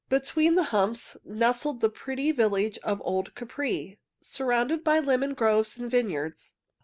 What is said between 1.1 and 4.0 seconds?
nestled the pretty village of old Capri,